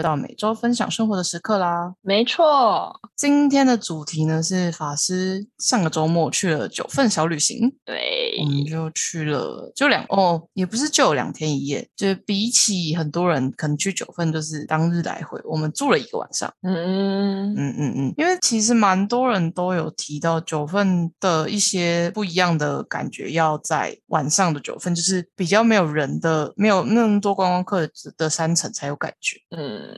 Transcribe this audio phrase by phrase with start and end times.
[0.00, 1.94] 又到每周分享生活的时刻啦。
[2.00, 16.50] 没错，今天的主题呢是法师上个周末去了九份小旅行，对我，们就去了就两哦，也不是就有两天一夜，就是比起很多人可能去九份就是当日来回，我们住了一个晚上。
[16.62, 29.36] 嗯，嗯嗯嗯，因为其实蛮多人都有提到九份的一些不一样的感觉，要在晚上的九份，就是比较没有人的，没有那么多观光客的山城才有感觉。
[29.50, 29.89] 嗯，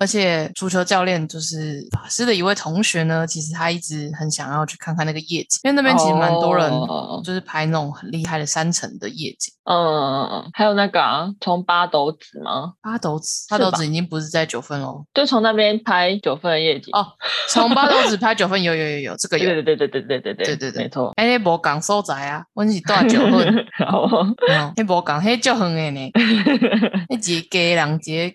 [0.00, 9.52] 而且足球教练就是法师的一位同学呢，其实他一直很想要去看看那个夜景，因为那边其实蛮多人哦就是拍那种很厉害的山城的夜景。
[9.64, 12.72] 嗯，还有那个啊，从八斗子吗？
[12.82, 15.04] 八斗子，八斗子已经不是在九份喽。
[15.14, 16.90] 就从那边拍九份的夜景。
[16.92, 17.06] 哦，
[17.48, 19.44] 从八斗子拍九份有有有有这个有。
[19.44, 21.12] 对对对对对对对对对对没错。
[21.14, 23.66] 哎，那无讲所在啊，我是住九份。
[23.86, 24.34] 好，哦，
[24.74, 26.10] 迄无讲，迄足远的呢，
[27.20, 28.34] 迄一个家人一个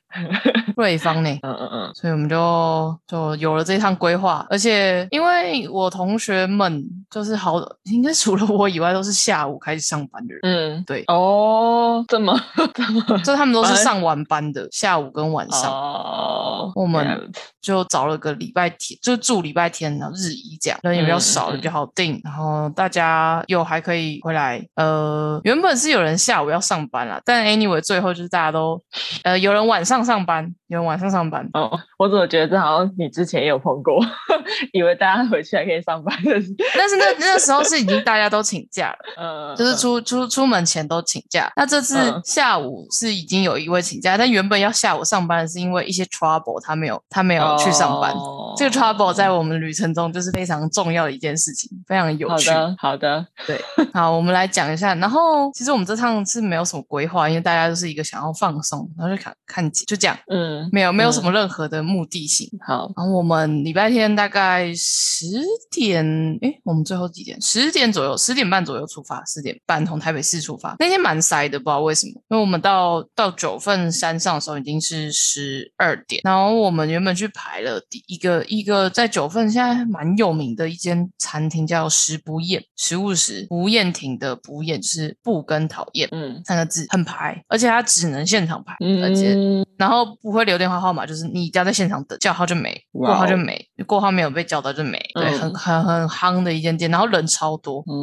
[0.78, 4.46] 瑞芳呢，嗯嗯嗯，所以我们就就有了这一趟规划。
[4.50, 12.38] 而且因为我同学们就是好，应该除了我以外都是下午开始上班的人，嗯，对哦，这么
[12.74, 15.72] 这么就他们都是上晚班的，下午跟晚上。
[15.72, 22.20] 哦，我们就找了个礼拜天，就住礼拜天然后日一这样，人也比较嗯少，比较好订。
[22.24, 28.82] 然后大家又还可以回来，呃，原本是有人下午要上班啦，但 anyway 最后就是大家都，
[29.24, 31.48] 呃，有人晚上上班，有人晚上上班。
[31.54, 34.00] 哦，我怎么觉得这好像你之前也有碰过，
[34.74, 38.98] 以为大家回去还可以上班的事，但是那那时候是已经大家都请假了，
[39.54, 41.52] 嗯，就是出出出门前都请假。
[41.56, 48.12] 那这次嗯下午是已经有一位请假，但原本要下午上班的是因为一些 trouble，他没有他没有去上班。
[48.14, 52.50] 哦这个 trouble 在我们旅程中就是非常重要的一件事情，非常有趣。
[52.50, 53.62] 好的好的，对，
[53.94, 54.96] 好，我们来讲一下。
[54.96, 62.48] 然后，其实我们这趟是没有什么规划，因为大家都是一个想要放松，然后就看看景，就这样，嗯，没有没有什嗯么任何的目的性。
[62.64, 65.26] 好，然后我们礼拜天大概十
[65.72, 66.06] 点，
[66.44, 67.42] 诶，我们最后几点？
[67.42, 70.76] 十点左右，十点半左右出发，十点半从台北市出发。
[70.78, 86.08] 那天蛮塞的，不知道为什么，因为我们到到九份山上的时候已经是十二点，然后我们原本去排了第一个一个在九份现在蛮有名的一间餐厅，叫食不厌，食物食不厌亭的不厌就是不跟讨厌。
[86.12, 95.00] 嗯三个字很排，而且它只能现场排，而且嗯，然后不会留电话号码，就是你只要在现场等，叫号就没，过号就没，过号没有被叫到就没。
[95.14, 97.82] 对，嗯很很很夯的一间店，然后人超多。
[97.88, 97.96] 嗯，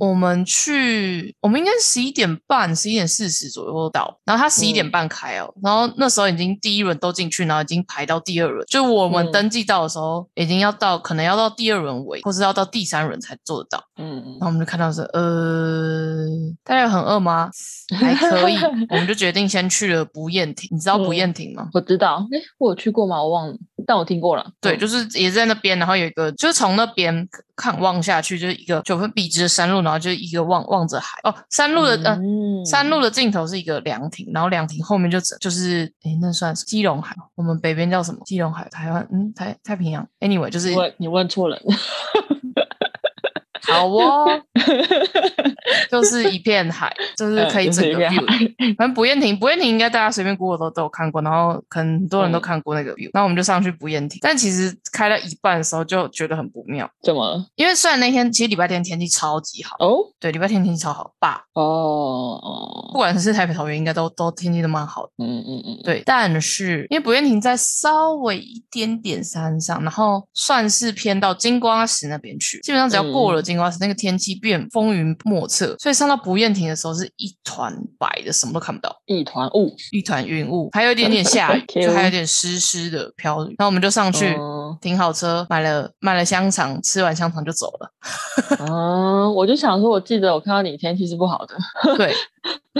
[0.00, 13.84] 我们去，我们应该十一点半、十一点四十左右到，然后他十一点嗯半开哦，然后那时候已经第一轮都进去，然后已经排到第二轮，就我们嗯登记到的时候，已经要到可能要到第二轮尾，或是要到第三轮才做得到。
[13.98, 16.26] 嗯然后我们就看到是，呃，
[16.64, 17.50] 大家有很饿吗？
[17.98, 18.56] 还可以，
[18.88, 20.68] 我们就决定先去了不厌亭。
[20.72, 21.68] 你知道不嗯厌亭吗？
[21.74, 23.22] 我知道，哎，我有去过吗？
[23.22, 23.54] 我忘了，
[23.86, 24.50] 但我听过了。
[24.60, 31.18] 对，嗯就是也在那边，然后有一个，就是从那边看望下去，就是一个九分笔直的山路，然后就是一个望望着海。
[31.24, 38.20] 哦，山路的、呃，嗯山路的尽头是一个凉亭，然后凉亭后面就整就是，诶，那算是基隆海，我们北边叫什么？
[38.24, 40.06] 基隆海，台湾，嗯，台太平洋。
[40.20, 41.60] Anyway，就是你问你问错人，
[43.72, 44.40] 好哦，
[45.90, 48.74] 就是一片海，就是可以整个 view 的。
[48.76, 52.42] 反正不厌亭，不厌亭应该大家随便 Google 都都有看过，然后可能很多人都嗯。
[52.42, 53.08] 看过那个 view。
[53.12, 57.24] 那、我们就上去不厌亭，但其实开到一半的时候就觉得很不妙，怎么？
[57.24, 57.46] 了？
[57.54, 59.98] 因为虽然那天其实礼拜天天气超级好，哦？
[60.18, 65.12] 对，礼拜天天气超好，爸，哦哦，不管是台北、桃园，应该都都天气都蛮好的。
[65.24, 83.54] 嗯嗯嗯，对，但是因为不厌亭在稍微一点点山上，然后算是偏到金瓜石那边去，基本上只要过了金瓜石，那个天气变风云莫测，所以上到不厌亭的时候是一团白的，什么都看不到，一团雾，一团云雾，还有一点点下雨， 就还有点湿湿的飘雨。
[83.58, 84.34] 然后我们就上去。
[84.38, 87.92] 嗯停好车，买了买了香肠，吃完香肠就走了。
[88.58, 91.54] 嗯， 我就想说，我记得我看到你天气是不好的，
[91.96, 92.14] 对，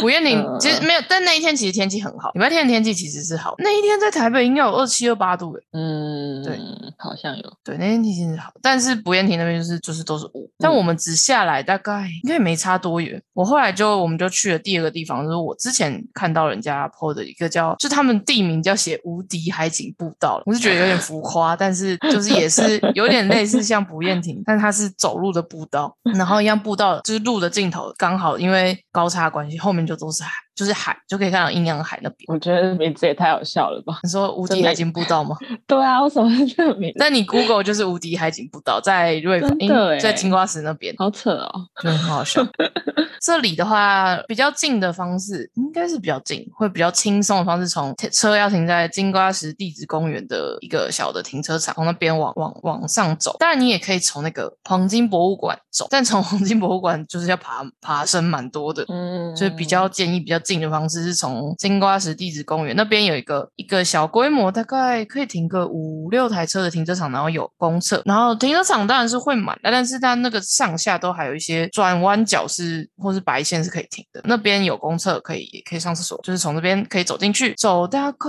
[0.00, 3.54] 不厌亭嗯其实没有，但那一天其实天气很好，礼拜天的天气其实是好。
[3.58, 6.58] 那一天在台北应该有二七二八度诶，嗯，对，
[6.98, 10.50] 好像有，对，那天天气是好，但是不厌亭那边就是就是都是雾。
[10.58, 13.22] 但嗯我们只下来大概应该也没差多远。
[13.34, 30.30] 我后来就我们就去了第二个地方，就是我之前看到人家 PO 的一个叫，就他们地名叫写无敌海景步道，我是觉得有点浮夸，但是就是也是有点类似像不厌亭，但它是走路的步道，然后一样步道就是路的尽头刚好因为高差关系，后面就都是海。
[30.54, 32.24] 就是海，就可以看到阴阳海那边。
[32.28, 33.98] 我觉得名字也太好笑了吧？
[34.02, 35.36] 你说无敌海景步道吗？
[35.66, 36.96] 对啊，我什么是这个名字？
[36.98, 41.66] 但你 Google 就是无敌海景步道，在瑞真英的欸在金瓜石那边，好扯哦。
[41.82, 42.42] 就很好笑。
[43.20, 53.36] 这里的话，比较近的方式应该是比较近，会比较轻松的方式，从车要停在金瓜石地质公园的一个小的停车场，从那边往往往上走。
[53.38, 58.84] 当然，你也可以从那个黄金博物馆走，但从黄金博物馆就是要爬爬升蛮多的。
[58.88, 78.28] 嗯，所以比较建议比较近的方式是从金瓜石地质公园那边有一个一个小规模，大概可以停个五六台车的停车场，然后有公厕，然后停车场当然是会满的，但是它那个上下都还有一些转弯角是或是白线是可以停的，那边有公厕可以也可以上厕所，就是从这边可以走进去，走大概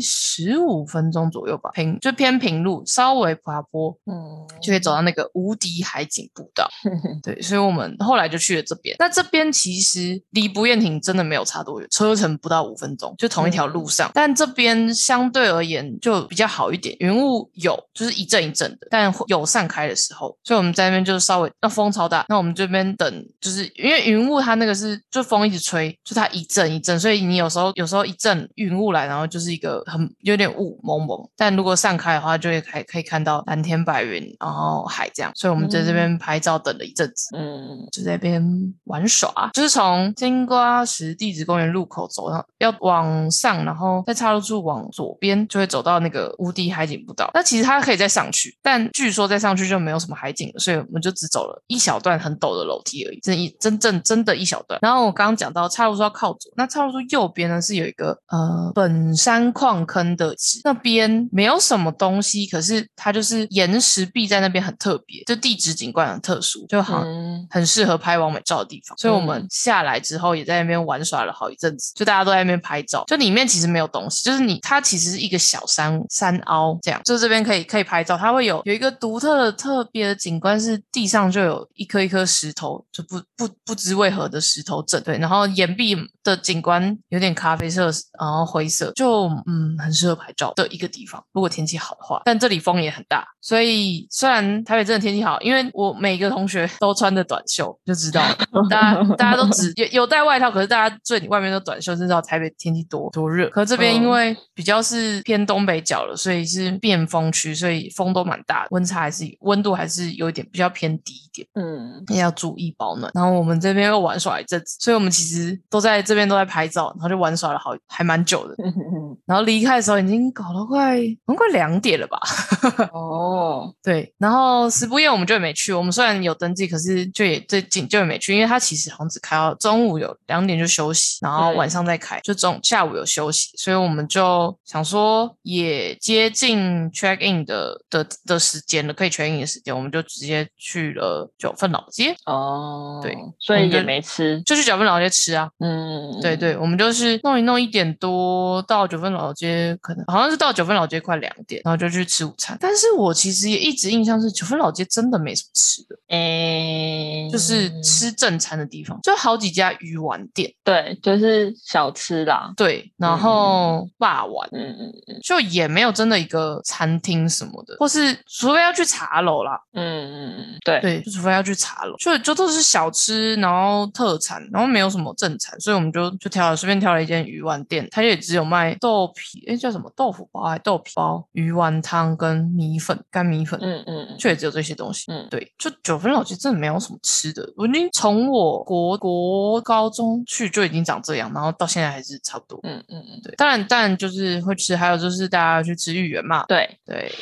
[0.00, 4.14] 十五分钟左右吧，平就偏平路，稍微爬坡，嗯，
[4.62, 6.68] 就可以走到那个无敌海景步道。
[7.22, 8.96] 对，所以我们后来就去了这边。
[8.98, 14.10] 那这边其实离不厌亭真的没有差多远，车程不到五分钟，就同一条路上。
[14.12, 35.32] 但这边相对而言就比较好一点，云雾有就是一阵一阵的，但有散开的时候，所以我们在那边就是稍微那风超大，那我们这边等，就是因为云雾它那个是就风一直吹，就它一阵一阵，所以你有时候有时候一阵云雾来，然后就是一个很有点雾蒙蒙，但如果散开的话，就会还可以看到蓝天白云，然后海这样。
[35.34, 37.36] 所以我们在这边拍照等了一阵子。
[37.36, 47.30] 嗯就在那边玩耍，就是从金瓜石地质公园路口走，然后要往上，然后在岔路处往左边就会走到那个无敌海景步道。
[47.32, 54.78] 那其实它可以再上去，但据说再上去就没有什么海景了，所以我们就只走了一小段很陡的楼梯而已，真一真正真的一小段。
[54.82, 73.04] 然后我刚刚讲到岔路处要靠左，那岔路处右边呢是有一个呃本山矿坑的址，那边没有什么东西，可是它就是岩石壁在那边很特别，就地质景观很特殊，就好嗯很适合拍完美照的地方，所以我们嗯下来之后也在那边玩耍了好一阵子，就大家都在那边拍照。
[73.06, 91.22] 就里面其实没有东西，就是你它其实是一个小山山凹这样，就这边可以可以拍照，它会有有一个独特的特别的景观，是地上就有一颗一颗石头，就不不不知为何的石头阵，对，然后岩壁的景观有点咖啡色，然后灰色，就嗯很适合拍照的一个地方。
[91.32, 98.22] 如果天气好的话，但这里风也很大，所以虽然台北真的天气好，因为我每个同学都穿着短袖，就知道
[98.70, 103.48] 大家大家都只有有带外套，可是大家最外面都短袖，就知道台北天气多多热。
[103.50, 111.48] 可这边因为比较是偏东北角了，所以是变风区，所以风都蛮大的，温差还是温度还是有一点比较偏低一点。
[111.54, 113.10] 嗯要注意保暖。
[113.14, 118.54] 然后我们这边又玩耍一阵子，所以我们其实都在这边都在拍照，然后就玩耍了好还蛮久的。
[119.26, 122.18] 然后离开的时候已经搞了快，快两点了吧？
[122.92, 125.72] 哦， 对，然后石不夜我们就也没去。
[125.72, 145.50] 我们虽然有登记，可是就也最近就也没去，因为它其实好像只开到中午有两点就休息，然后晚上再开，就中下午有休息，所以我们就想说也接近 check in 的的的时间了，可以 check in 的时间，我们就直接去了九份老街，哦，对所以也没吃，就去九份老街吃啊。
[145.58, 152.56] 嗯，对对，我们就是弄一弄一点多到九份老街，可能好像是到九份老街快两点，然后就去吃午餐。
[152.60, 164.48] 但是我其实也一直印象是九份老街真的没什么吃的，诶，就是吃正餐的地方，就好几家鱼丸店，对，就是小吃啦，对，然后霸丸。
[164.52, 165.18] 嗯嗯嗯。
[165.22, 179.92] 就也没有真的一个餐厅什么的，或是除非要去茶楼啦，嗯嗯嗯，对，对，就除非要去茶楼，就就都是小吃，然后特产，然后没有什么正餐，所以我们就就挑了随便挑了一间鱼丸店，它也只有卖豆皮，哎，叫什么？
[179.96, 184.16] 豆腐包还豆皮包、鱼丸汤跟米粉、干米粉，嗯嗯嗯。
[184.18, 185.10] 就也只有这些东西。
[185.10, 185.26] 嗯。
[185.30, 192.58] 对，就九份老街真的没有什么吃的，我已经从我国国高中去就已经长这样，然后到现在还是差不多。
[192.62, 197.12] 嗯嗯嗯，对，当然当然就是会吃，还有就是大家去吃芋圆嘛，对对，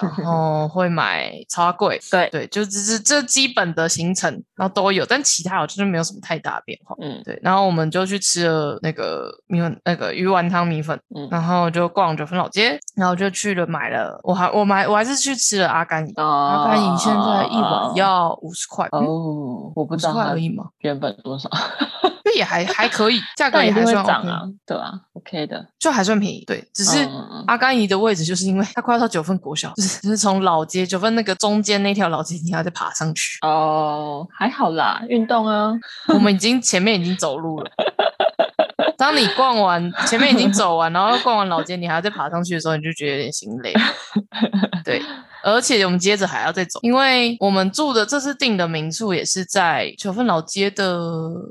[0.00, 6.94] 然后会买超贵， 对，对，就只是这基本的行程，然后都有，但其他好像就没有什么太大的变化。
[7.00, 21.48] 嗯对，然后我们就去吃了那个米粉，那个鱼丸汤米粉，嗯然后就逛九份老街，然后就去了买了，我还我买我还是去吃了阿甘姨，阿阿甘姨现在一碗要五十块，嗯哦，我不知道它块而已嘛，原本多少，
[22.30, 27.08] 就也还还可以，价格也还算涨 OK，啊，对啊，OK 的，就还算便宜，对，只是。
[27.46, 33.38] 阿甘姨的位置，就是因为它快要到九份国小，就是就 是从老街九份那个中间那条老街，你还要再爬上去。
[33.42, 35.72] 哦，还好啦，运动啊，
[36.14, 37.70] 我们已经前面已经走路了。
[38.96, 43.74] 当你逛完前面已经走完，然后逛完老街，你还要再爬上去的时候，你就觉得有点心累。
[44.84, 45.02] 对，
[45.42, 51.00] 而且我们接着还要再走，因为我们住的这次订的民宿也是在九份老街的，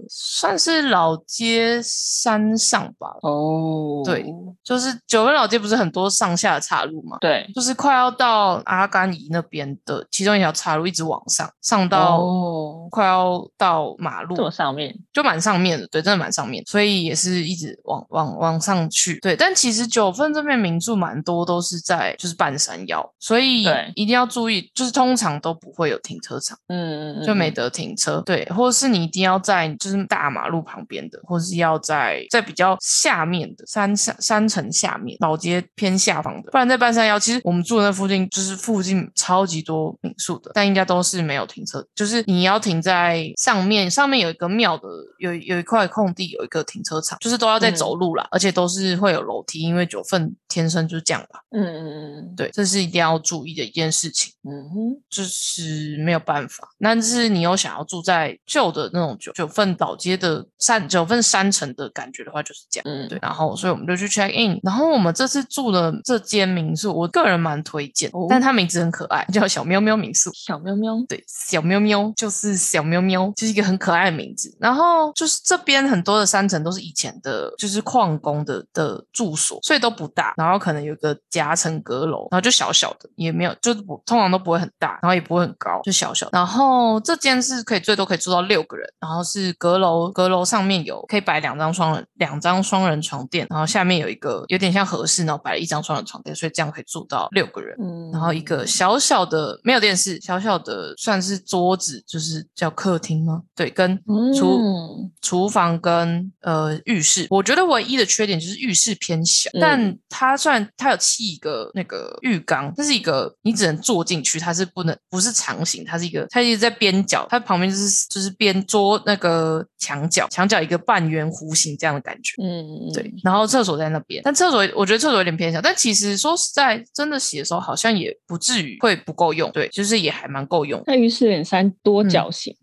[0.10, 3.08] 算是老街山上吧。
[3.22, 4.26] 哦，对
[4.64, 19.36] 就是九份老街不是很多上下的岔路嘛，对，就是快要到阿甘怡那边的其中一条岔路，一直往上上到哦，快要到马路这，么上面，就蛮上面的，对，真的蛮上面，所以也是一直往往往上去，对。
[19.36, 23.94] 但其实九份这边民宿蛮多都是在就是半山腰，所以对。
[23.96, 44.88] 一定要注意，就是通常都不会有停车场，嗯就没得停车，对，或者是你一定要在就是大马路旁边的，或者是要在在比较下面的山上山城下面老街偏下方的，不然在半山腰，其实我们住的那附近就是附近超级多民宿的，但应该都是没有停车，就是你要停在上面，上面有一个庙的，
[45.20, 52.36] 有有一块空地，有一个停车场，就是都要在走路啦，而且都是会有楼梯，因为九份天生就是这样吧，嗯嗯嗯。
[52.36, 54.34] 对，这是一定要注意的一件事情。
[54.44, 56.68] 嗯哼，就是没有办法。
[56.80, 62.84] 但是你又想要住在旧的那种九九份老街的山九份山城的感觉的话，就是这样。
[62.88, 64.60] 嗯对，然后所以我们就去 check in。
[64.64, 70.32] 然后我们这次住的这间民宿，我个人蛮推荐，哦但它名字很可爱，叫小喵喵民宿。
[70.34, 74.56] 小喵喵，对，小喵喵就是小喵喵，就是一个很可爱的名字。
[74.60, 80.34] 然后就是这边很多的山城都是以前的，就是矿工的的住所，所以都不大。
[80.38, 86.30] 然后可能有个夹层阁楼，然后就小小的，也没有，就是不通常都不会很大，然后也不会很高，就小小。
[86.32, 97.78] 然后这间是可以最多可以住到六个人，然后是阁楼，阁楼上面有可以摆两张双人两张双人床垫，然后下面有一个有点像合适，然后摆了一张双人床垫，所以这样可以住到六个人。
[97.82, 103.44] 嗯，然后一个小小的没有电视，小小的算是桌子，就是叫客厅吗？
[103.56, 103.98] 对，跟
[104.38, 122.36] 厨、嗯厨房跟呃浴室，我觉得唯一的缺点就是浴室偏小，嗯但它虽然它有砌一个那个浴缸，这是一个你只能坐进去，它是不能不是长形，它是一个它一直在边角，它旁边就是就是边桌那个墙角，墙角一个半圆弧形这样的感觉。
[122.42, 130.84] 嗯，对，然后厕所在那边，但厕所我觉得厕所有点偏小，但其实说实在，真的洗的时候好像也不至于会不够用，对，就是也还蛮够用。
[130.86, 132.56] 那浴室有点三多角形，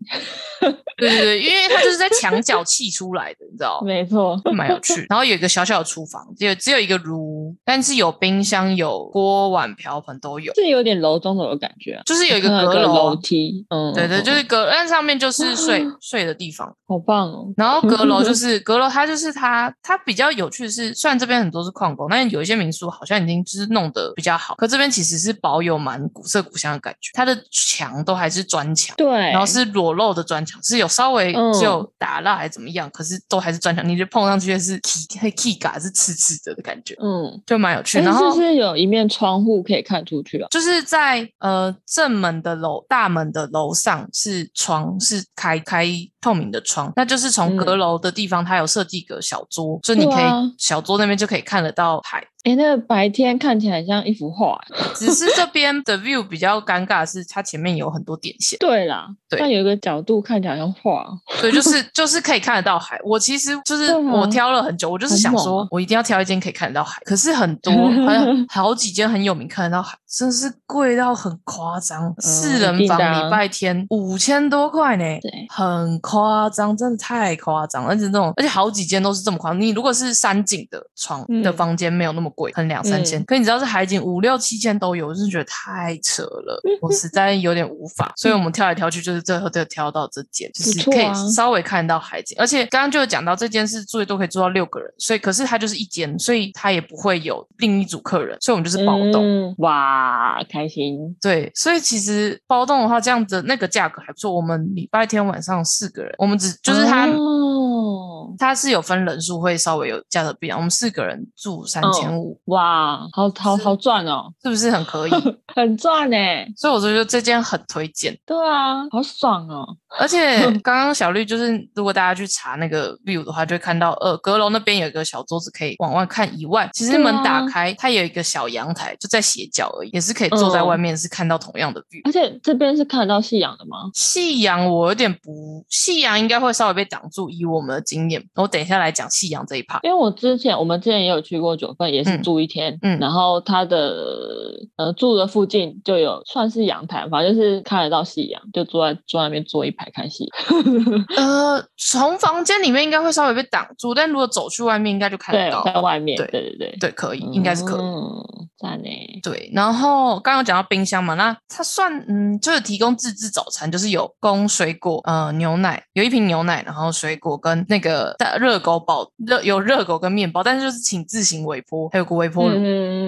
[0.97, 5.05] 对对对，因为它就是在墙角砌出来的，你知道， 没错，蛮有趣。
[5.09, 13.19] 然后有一个小小的厨房，只有只有一个炉，但是有冰箱、有锅碗瓢盆都有，这有点楼中楼的感觉啊，就是有一个阁楼楼啊。
[13.21, 16.75] 梯，嗯，对对，嗯就是阁，但上面就是睡睡的地方。
[16.87, 28.95] 好棒哦，然后阁楼就 是阁楼，它就是它它比较有趣的是，虽然这边很多是矿工，但是有一些民宿好像已经就是弄得比较好，可这边其实是保有蛮古色古香的感觉，它的墙都还是砖墙。
[28.97, 37.99] 对，然后是裸露的砖墙，是有稍微就打蜡还是怎么样，可是都还是砖墙，你就碰上去是 key 黑 key 嘎是刺刺的的感觉，嗯，就蛮有趣。
[37.99, 40.47] 哎然后是是有一面窗户可以看出去啊？
[40.49, 45.85] 就是在呃正门的楼大门的楼上是窗，是开开
[46.21, 50.25] 透明的窗，那就是从嗯阁楼的地方，它有设计一个小桌，所以你可以、
[50.57, 52.25] 小桌那边就可以看得到海。
[52.43, 54.75] 哎，那个白天看起来很像一幅画欸。
[54.95, 61.05] 只是这边的 view 比较尴尬的是，它前面有很多点线，对啦，对但有一个角度看起来像画，
[61.41, 62.97] 所以就是就是可以看得到海。
[63.03, 67.01] 我其实就是我挑了很久，我就是想说我一定要挑一间可以看得到海。
[67.03, 67.73] 可是很多
[68.05, 72.13] 好像好几间很有名看得到海，真是贵到很夸张。
[72.19, 77.85] 四人房礼拜天五千多块呢，对很夸张，真的太夸张。
[77.85, 79.59] 而且那种，而且好几间都是这么夸张。
[79.59, 83.21] 你如果是山景的床嗯的房间，没有那么贵，可能两三千。
[83.25, 88.13] 可你知道是海景五六七千都有，我真的觉得太扯了，我实在有点无法。
[88.15, 92.37] 所以我们挑来挑去，就是最后就挑到这间，就是可以稍微看到海景。
[92.39, 99.23] 而且刚刚就有讲到这间是最多可以住到六个人，所以可是它就是一间，所以它也不会有另一组客人，所以我们就是包栋。
[99.23, 104.33] 嗯，哇，开心，对，所以其实包栋的话，这样子那个价格还不错。
[104.33, 110.57] 我们礼拜天晚上四个人，我们只就是他、哦，他是有分人数，会稍微有价格不一样。
[110.57, 115.11] 我们四个人住三千五，哇，好好好赚哦，是不是很可以？
[115.55, 118.17] 很赚哎，所以我觉得这间很推荐。
[118.25, 119.67] 对啊，好爽哦，
[119.99, 132.01] 而且 刚刚小绿就是，如果大家去查那个 view 的话，就会看到，呃，阁楼那边有一个小桌子可以往外看以外，其实门打开，它有一个小阳台，就在斜角而已，也是可以坐在嗯外面，是看到同样的 view。
[132.03, 133.89] 而且这边是看得到夕阳的吗？
[133.93, 139.79] 夕阳我有点不，夕阳应该会稍微被挡住，以我们的经验，我等一下来讲夕阳这一 part。
[139.83, 150.25] 因为我之前我们之前也有去过九份，也是嗯住一天，嗯然后它的呃住的附近就有算是阳台，反正就是看得到夕阳，就坐在坐在那边坐一排看戏。
[151.15, 155.63] 呃，从房间里面应该会稍微被挡住，但如果走去外面，应该就看得，到。
[155.63, 157.81] 在外面，对对对对，可以，应该是可以。
[157.81, 158.25] 嗯，
[158.57, 158.89] 赞呢。
[159.21, 172.55] 对，然后刚刚有讲到冰箱嘛，那它算嗯，就是提供自制早餐，就是有供水果，呃，牛奶，有一瓶牛奶，然后水果跟那个大热狗包热有热狗跟面包，但是就是请自行微波，还有个微波炉。
[172.57, 173.06] 嗯，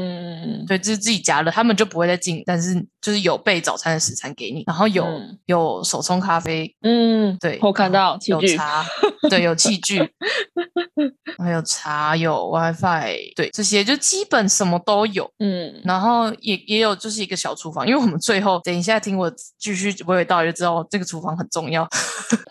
[0.68, 8.86] 对，就是自己夹了，他们就不会再进，但是就是有备早餐的食材给你，然后有、嗯有手冲咖啡，嗯，对我看到器具，有茶，
[9.30, 10.00] 对，有器具，
[11.40, 15.30] 还有茶，有 WiFi，对，这些就基本什么都有。
[15.40, 21.88] 嗯，然后也也有就是一个小厨房，因为我们最后等一下听我继续娓娓道来就知道这个厨房很重要。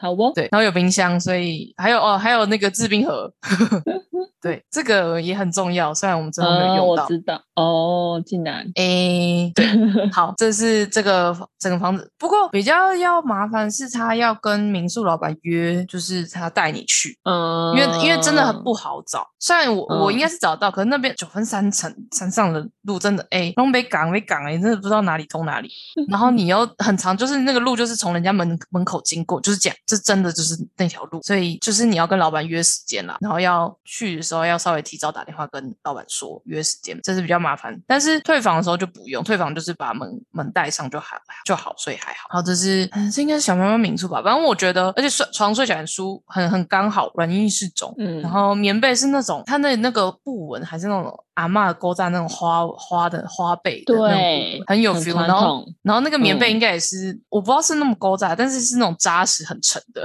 [0.01, 3.33] 好哦， 对，然后有冰箱，所以还有哦，还有那个制冰盒，
[4.41, 5.93] 对，这个也很重要。
[5.93, 9.67] 虽然我们真的没有嗯，用到，我知道，哦，竟然，诶， 对，
[10.13, 12.11] 好，这是这个整个房子。
[12.19, 19.27] 不过比较要麻烦是他要跟民宿老板约，就是他带你去，嗯，因为因为真的很不好找。
[19.41, 25.71] 虽然我、我应该嗯是找到，可是那边九分三层山上的路真的诶，东北港北港诶，真的不知道哪里通哪里。
[26.09, 31.21] 然后你又很长，就是那个路就是从人家门门口经过，就是这样，这真的就是那条路。
[31.23, 37.75] 所以就是你要跟老板约时间啦，然后要去的时候要稍微提早打电话跟老板说约时间，这是比较麻烦。
[37.87, 42.29] 但是退房的时候就不用，退房就是把门门带上就还就好，所以还好。
[42.31, 44.21] 好，这是嗯这应该是小猫猫民宿吧？
[44.23, 47.95] 反正我觉得，而且睡床睡起来很舒，很很刚好，软硬适中。
[47.99, 55.13] 嗯，然后棉被是那种它那那个布纹还是那种阿嬷勾在那种花花的花被对，很有 feel。
[55.13, 60.03] 传然后然后那个棉被嗯应该也是、我不知道是那么勾扎，但是是那种扎实很沉的。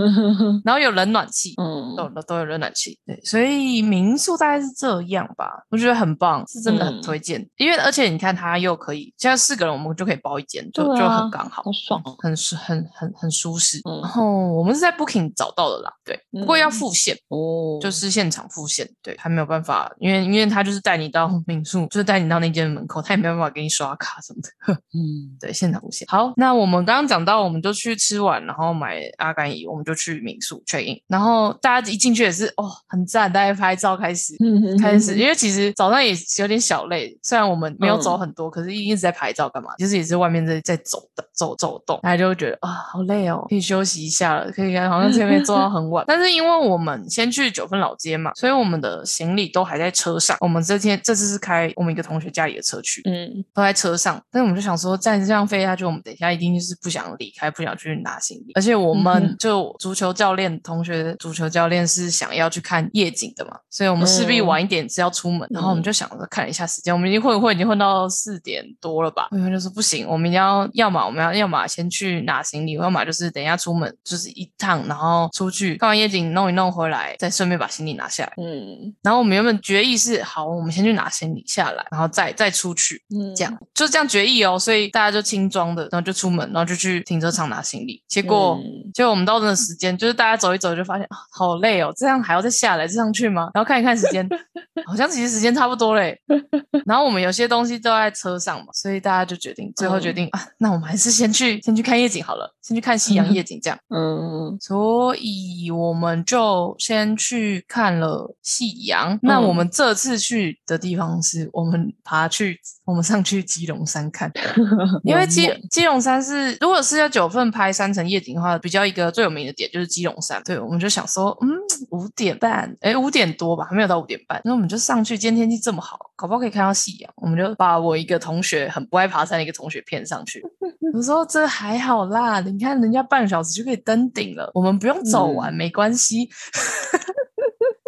[0.64, 7.46] 然后有冷暖气，嗯都都都有冷暖气，对，所以民宿大概是这样吧，我觉得很棒，是真的很嗯推荐。
[7.58, 13.78] 因为而且你看，它又可以现在四个人，我们就可以包一间，就、就很刚好好，爽哦，很舒很很很舒适。
[13.84, 17.14] 嗯然后我们是在 Booking 找到的啦，对，不过要嗯付现。
[17.28, 24.74] 哦，就是现场付现，对，还没有办法，因为因为他就是带你到民宿，就是带你到那间门口，他也没有办法给你刷卡什么的。
[24.94, 26.06] 嗯，对，现场无线。
[26.08, 34.36] 好，那我们刚刚讲到，我们就去吃完，然后买阿甘椅，我们就去民宿 check in，然后大家一进去也是哦，很赞，大家拍照开始。
[34.40, 39.70] 嗯开始，因为其实早上也有点小累，虽然我们没有走嗯很多，可是一直在拍照干嘛？
[39.78, 46.04] 其实也是外面在在走的走走动，大家就会觉得啊好累哦，可以休息一下了，可以好像前面坐到很晚。
[46.08, 50.36] 但是因为我们先去九份老街嘛，所以我们的行李都还在车上。
[50.40, 58.52] 我们这天这次是开我们一个同学家里的车去，嗯都在车上，但是我们就想说，再这样飞下去，我们等一下一定就是不想离开，不想去拿行李。
[58.54, 65.46] 而且我嗯们就足球教练同学，足球教练是想要去看夜景的嘛，所以我们势必嗯晚一点是要出门。
[65.50, 69.28] 然后我们就想着看了一下时间，我们已经混混已经混到四点多了吧。
[69.30, 78.32] 我们就说不行，我们一定要要么我们要要么先去拿行李，要么就是等一下出门就是一趟，然后出去看完夜景弄一弄回来，再顺便把行李拿下来。
[78.38, 83.02] 嗯然后我们原本决议是好，我们先去拿行李下来，然后再再出去。
[83.14, 88.02] 嗯，这样就这样决议哦，所以大家就轻装的，然后就出门，然后就去停车场拿行李。
[88.08, 93.50] 结果，嗯结果我们到那个时间，就是大家走一走就发现啊，好累哦，这样还要再下来再上去吗？
[93.54, 94.28] 然后看一看时间，
[94.86, 96.20] 好像其实时间差不多嘞。
[96.86, 103.78] 然后我们有些东西都在车上嘛，所以大家就决定，最后决定、啊，那我们还是先去先去看夜景好了，先去看夕阳夜景这样。
[103.94, 109.18] 嗯所以我们就先去看了夕阳。
[109.22, 114.30] 那我们这次去的地方是我们爬去，我们上去基隆山看，
[115.02, 120.40] 因为基基隆山是如果是要九份拍山城夜景的话，比较一个最有名的点就是基隆山。
[120.44, 121.48] 对，我们就想说，嗯，
[121.90, 125.18] 五点半，哎，五点多吧，还没有到五点半，那我们就上去。
[125.18, 127.12] 今天天气这么好，搞不好可以看到夕阳。
[127.16, 130.42] 我们就把我一个同学很不爱爬山的一个同学骗上去。
[130.94, 136.28] 我说这还好啦，你看人家半个小时就可以登顶了，我们不用走完，嗯没关系。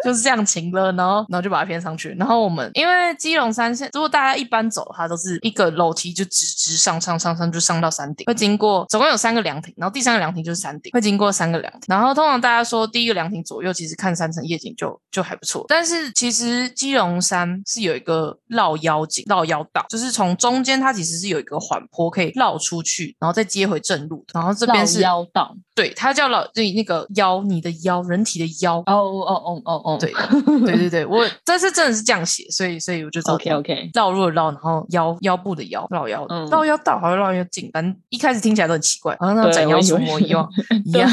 [0.05, 2.11] 就是这样情了，然后然后就把它骗上去。
[2.19, 11.83] 然后我们因为基隆山线，如果大家一般走的话，都是一个楼梯就直直上上上上就上到山顶，会经过总共有三个凉亭，然后第三个凉亭就是山顶，会经过三个凉亭。
[11.89, 15.65] 然后通常大家说第一个凉亭左右，其实看山城夜景就就还不错。
[15.69, 24.39] 但是其实基隆山是有一个绕腰景、绕腰道，就是从中间它其实是有一个缓坡可以绕出去，然后再接回正路的。
[24.39, 28.79] 然后这边是绕腰道，对，它叫老对那个腰，你的腰，人体的腰。
[28.79, 30.13] 哦哦哦哦哦，对
[30.65, 40.49] 对对对，我但是真的是这样写，所以所以我就知道 OK OK，绕路的绕，然后腰腰部的腰，绕腰嗯绕腰到，好像绕腰颈，反正一开始听起来都很奇怪，好像那斩妖除魔一样
[40.87, 41.11] 一样。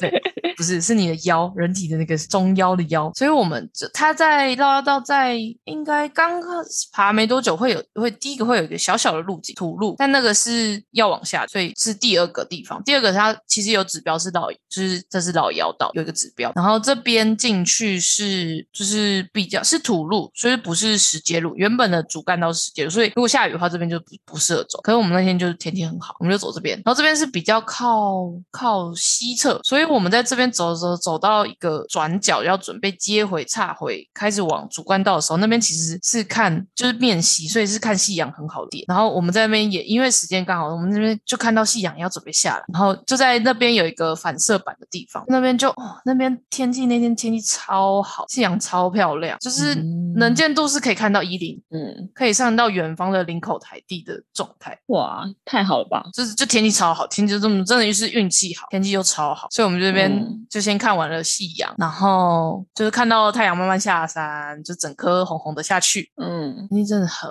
[0.00, 0.10] 对，
[0.56, 3.12] 不是，是你的腰，人体的那个中腰的腰。
[3.14, 12.82] 所以我们这他在绕腰道在应该刚开始爬没多久，会有会第一个会有一个小小的路径土路，但那个是要往下，所以是第二个地方。
[12.82, 21.54] 第二个它其实有指标是老，就是这是老腰道有一个指标，然后这边进去是就是比较是土路，所以不是石阶路。
[21.56, 24.80] 原本的主干道是石阶路，所以如果下雨的话，这边就不不适合走。
[24.82, 38.84] 可是我们那天就是天气很好，我们就走这边，然后这边是比较靠靠西侧，所以我们在这边走走走到一个转角，要准备接回岔回，开始往主干道的时候，那边其实是看就是面西，所以是看夕阳很好的点。
[38.88, 50.04] 然后我们在那边也因为时间刚好，我们那边就看到夕阳要准备下来，然后就在那边有一个反射板的地方，那边就哦那边天气那天天气超好，夕阳超漂亮，就是嗯。
[50.16, 54.78] 能见度是可以看到一零，嗯，可以上到远方的林口台地的状态。
[54.86, 56.04] 哇，太好了吧？
[56.12, 60.46] 就是就天气超好，天气就这么真的就是运气好，天气又超好，所以我们这边嗯。
[60.48, 66.68] 就先看完了夕阳，然后就是看到太阳慢慢下山，就整颗红红的下去，嗯。
[66.70, 67.28] 天气真的很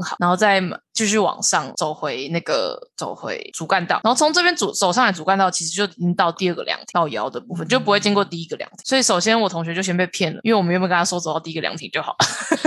[0.00, 0.62] 好，然后再
[1.00, 12.14] 继续往上走回那个走回主干道，然后从这边走走上来主干道，其实就已经到第二个凉亭到腰的部分，就不会经过第一个凉亭，所以首先我同学就先被骗了，因为我们原本跟他说走到第一个凉亭就好，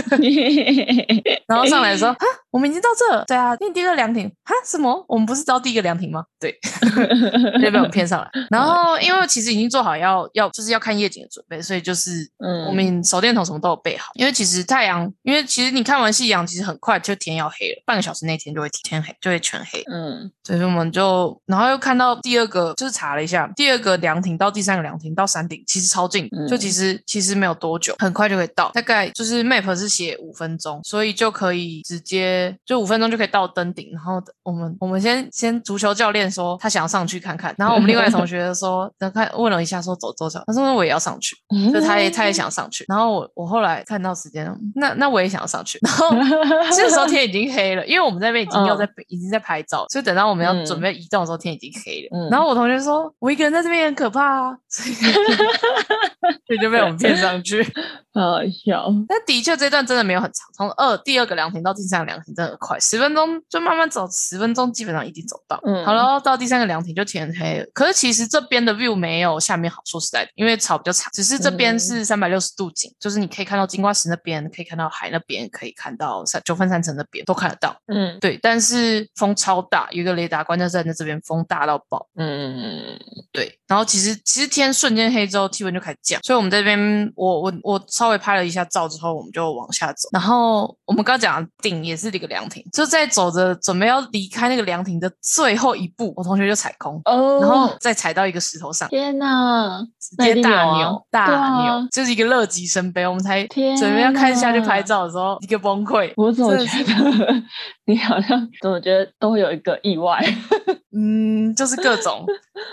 [1.48, 5.06] 然后上来的时候， 哈，我们已经到这，对啊，那第一个凉亭，哈，什么？
[5.08, 6.24] 我们不是到第一个凉亭吗？
[6.40, 6.58] 对，
[7.62, 8.28] 就被我们骗上来。
[8.50, 12.12] 然后因为其实已经做好要要就是要看夜景的准备，所以就是
[12.44, 14.12] 嗯我们手电筒什么都有备好。
[14.16, 19.84] 因为其实太阳，因为其实你看完夕阳，其实很快就天要黑了，半个小时内天就会天黑，就会全黑。
[19.92, 33.90] 嗯所以我们就，然后又看到第二个，就是查了一下，第二个凉亭到第三个凉亭到山顶，其实超近，嗯就其实其实没有多久，很快就可以到，大概就是 map 是写五分钟，所以就可以直接就五分钟就可以到登顶。
[33.94, 41.36] 然后我们我们先先足球教练说他想要上去看看，然后我们另外同学说， 等看问了一下说走走走，他说我也要上去，
[41.74, 42.86] 就他也他也 想上去。
[42.88, 46.10] 然后我我后来看到时间，那那我也想要上去，然后
[46.76, 52.10] 这时候天已经黑了，因为我们在那边已经要在、已经在拍照，所以等到我们要嗯准备移动的时候，天已经黑了。
[52.18, 57.66] 嗯然后我同学说，我一个人在这边很可怕啊， 所以就被我们骗上去。
[58.14, 58.86] 好好笑。
[59.08, 65.60] 但的确这段真的没有很长，从二第二个凉亭到第三个凉亭真的很快，十分钟就慢慢走，十分钟基本上已经走到。
[65.66, 67.66] 嗯好了，到第三个凉亭就天黑了。
[67.74, 77.76] 可是其实这边的 view 没有下面好，说实在的，因为草比较长，只是这边嗯是三百六十度景，就是你可以看到金瓜石那边，可以看到海那边，可以看到三九份山城那边都看得到。
[77.88, 82.08] 嗯对，但是风超大，有一个雷达观测站在这边，风大到爆。
[82.16, 83.00] 嗯
[83.32, 90.10] 对，然后其实其实天瞬间黑之后，气温就开始降，所以我们这边我我我稍微拍了一下照之后，我们就往下走。
[90.12, 103.08] 然后我们刚讲的顶也是一个凉亭，就在走着准备要离开那个凉亭的最后一步，我同学就踩空，哦，然后再踩到一个石头上，天哪，直接大啊扭、大扭，就是一个乐极生悲。
[103.08, 106.12] 我们才天准备要开下去拍照的时候，一个崩溃。
[106.18, 107.44] 我怎么真的是觉得
[107.86, 110.22] 你好像怎么觉得都会有一个意外？
[110.96, 112.24] 嗯，就是各种，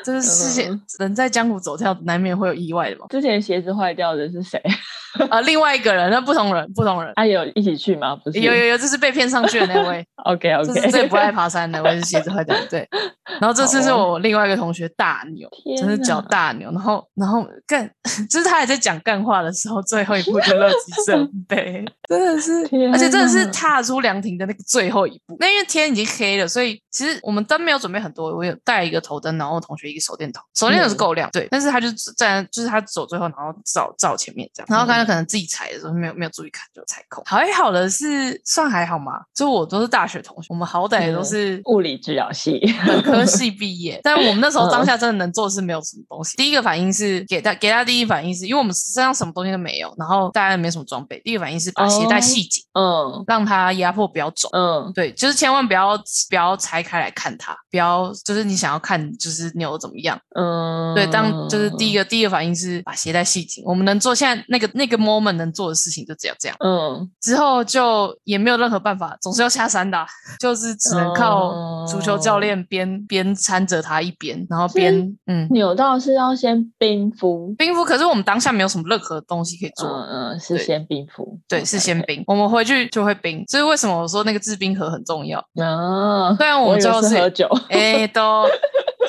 [0.05, 3.07] 就是事情嗯人在江湖走跳，难免会有意外的嘛。
[3.09, 4.63] 之前鞋子坏掉的是谁？
[5.29, 7.13] 啊， 另外一个人，那不同人，不同人。
[7.17, 8.17] 他有一起去吗？
[8.17, 12.55] 不是，有有有，这是被骗上去的那位，OK 这 OK，是最不爱爬山的，我也是鞋子坏掉。
[12.71, 12.89] 对，
[13.41, 17.91] 然后这次是我另外一个同学大扭，天真是脚大牛，然后然后干，
[18.31, 25.37] 就是他还在讲干话的时候，最后一步就乐极生悲， 真的是，而且真的是踏出凉亭的那个最后一步。
[25.41, 46.37] 那因为天已经黑了，所以其实我们灯没有准备很多，我有带一个头灯，然后我同学一个手电筒，手电筒是嗯够亮，对，但是他就站，就是他走最后，然后照照前面这样，然后刚才可能自己踩的时候没有没有注意看就踩空，还好的是算还好嘛，就我都是大学同学，我们好歹也都嗯是物理治疗系，本科系毕业， 但我们那时候嗯当下真的能做的是没有什么东西。
[46.37, 51.21] 第一个反应是给他给他第一反应是因为我们身上什么东西都没有，然后大家也没什么装备。
[51.25, 54.51] 第一个反应是把鞋带哦系紧，嗯让它压迫不要肿。
[54.53, 55.97] 嗯对，就是千万不要
[56.29, 60.19] 不要拆开来看它，不要就是你想要看就是扭得怎么样。
[60.35, 63.63] 嗯，对，当就是第一个第一个反应是把鞋带系紧。
[63.67, 66.57] 我们能做现在那个那个 moment 能做的事情就只有这样。
[66.61, 70.07] 嗯之后就也没有任何办法，总是要下山的啊、
[70.41, 77.85] 就是只能靠足球教练边边搀着他一边，然后边嗯扭到是要先冰敷，冰敷。
[77.85, 82.23] 可是我们当下没有什么任何东西可以做，嗯嗯，是先冰敷，对，是先冰。
[82.27, 85.39] 我们回去就会冰，所以为什么我说那个制冰盒很重要。
[85.57, 88.49] 啊，虽然我们以为最后是是喝酒，哎，都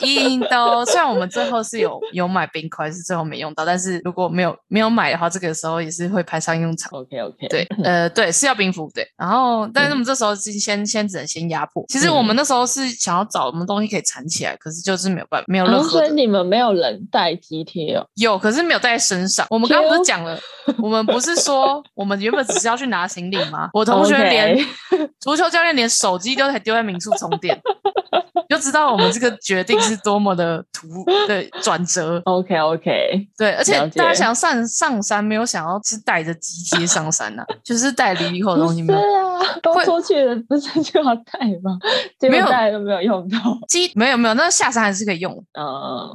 [0.02, 6.92] 印度，虽然我们最后是有有买冰块，是最后没用到，但是如果没有没有买的话，这个时候也是会派上用场。
[6.94, 9.08] OK OK，对，呃，对，是要冰敷，对。
[9.18, 11.84] 然后，但是我们这时候是先先只能先压迫。
[11.88, 18.06] 其实我们那时候是想要找什么东西可以缠起来，可是就是没有办法，没有任何的所以你们没有人带肌贴哦。
[18.16, 19.46] 有，可是没有带在身上。
[19.50, 20.38] 我们刚刚不是讲了，
[20.82, 23.70] 我们不是说 我们原本只是要去拿行李吗？
[23.74, 24.58] 我同学连
[25.20, 27.60] 足球教练连手机都还丢在民宿充电，
[28.31, 30.88] 你就知道我们这个决定是多么的突
[31.26, 32.22] 对转折。
[32.26, 39.00] OK OK，对，而且大家想上上山，没有想要是带着机贴上山呐、就是带离离口的东西没有。
[39.00, 41.80] 啊， 都会出去了，不是就要带吗？
[42.30, 43.38] 没有带都没有用到。
[43.70, 45.34] 机没有没有，那下山还是可以用。
[45.54, 45.66] 嗯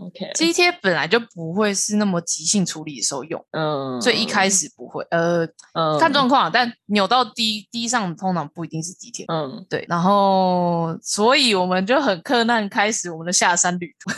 [0.07, 5.03] ，OK，机贴本来就不会是那么急性处理的时候用，嗯，所以一开始不会。
[5.11, 9.25] 呃，嗯看状况啊，但扭到低低上通常不一定是机贴。
[9.29, 14.11] 嗯，对，然后所以我们就很柯南开始我们的下山旅途。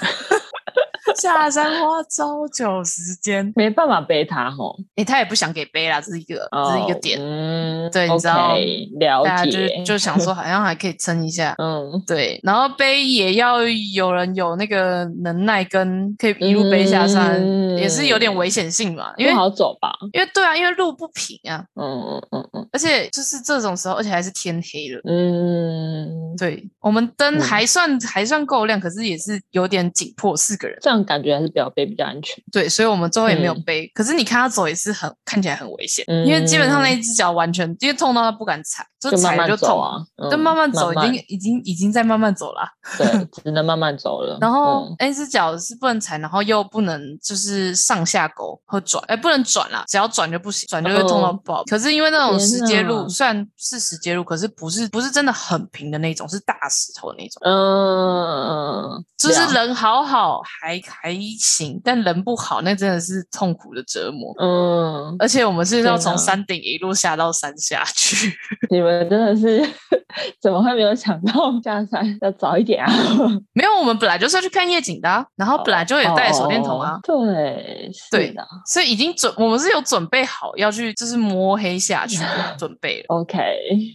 [1.16, 7.18] 下山花超久时间， 没办法背他吼，诶，他也不想给背啦，这是一个，这是一个哦点。
[7.20, 11.54] 嗯，对你知道了大家就解，就想说，好像还可以撑一下。
[11.58, 17.40] 嗯，对，然后背也要有人有那个能耐跟可以一路背下山，
[17.76, 19.12] 也是有点危险性嘛。
[19.16, 19.92] 因为好走吧？
[20.12, 25.00] 因为对啊，因为路不平啊，嗯嗯嗯嗯而且就是这种时候，而且还是天黑了。
[25.04, 30.76] 嗯，对我们灯嗯还算、还算够亮，可是也是有点紧迫，四个人。
[30.80, 32.36] 这样感觉还是不要背比较安全。
[32.52, 33.90] 对，所以我们最后也没有嗯背。
[33.94, 39.68] 可是你看他走也是很看起来很危险，因为基本上那一只脚完全因为痛到他不敢踩，就就慢慢踩就痛。
[39.68, 42.62] 走啊，就慢慢走，已经已经已经在慢慢走了。
[42.96, 43.06] 对，
[43.42, 44.38] 只能慢慢走了。
[44.42, 51.64] 然后嗯那只脚是不能踩，然后又不能就是上下勾和转，哎，不能转啦，只要转就不行，转就会痛到哦爆。
[51.64, 57.40] 可是因为那种天石阶路，虽然是石阶路，可是不是不是真的很平的那种，是大石头的那种。
[57.44, 64.34] 嗯，就是人好好还还行，但人不好，那真的是痛苦的折磨。
[64.40, 68.32] 嗯，而且我们是要从山顶一路下到山下去，
[68.70, 69.62] 你们真的是
[70.40, 72.92] 怎么会没有想到下山 要早一点啊？
[73.52, 82.18] 没有，我们本来就是要去看夜景的、啊，然后本来就有带手电筒啊，哦对，对的所以已经准，我们是有准备好要去，就是摸黑下去
[82.58, 83.04] 准备了。
[83.08, 83.38] ，OK，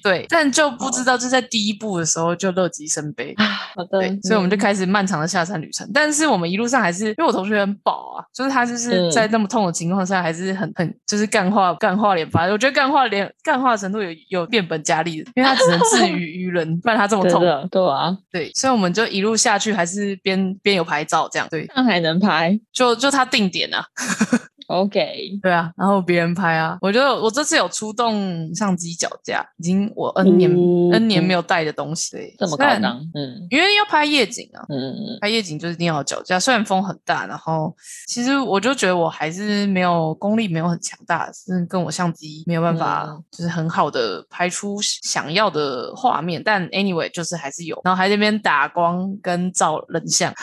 [0.03, 3.34] 对，但就不知道就在第一步的时候就乐极生悲。
[3.75, 5.89] 好的，对，所以我们就嗯开始漫长的下山旅程。
[5.93, 12.43] 但是我们一路上还是，因为我同学很饱啊，就是他就是嗯在那么痛的情况下，还是很很就是干话干话连发。
[12.47, 17.41] 我觉得干话连干话程度有有变本加厉的，因为他只能自娱娱人，不然他这么痛。
[17.72, 21.48] 对啊，对，所以我们就一路下去，还是边边有拍照这样。
[21.50, 23.86] 对，这样还能拍就就他定点啊，
[24.67, 26.78] ，OK，对啊，然后别人拍啊。
[26.82, 34.65] 我就我这次有出动相机脚架，已经我 N 年、嗯 N 年没有带的东西，对，这么虽然高档，嗯因为要拍夜景啊。
[34.69, 37.73] 嗯拍夜景就一定要有脚架，虽然风很大，然后
[38.08, 46.41] 其实我就觉得我还是没有功力没有很强大，是跟我相机没有办法嗯就是很好的拍出想要的画面。
[46.43, 50.34] 但 anyway 就是还是有，然后还在那边打光跟照人像。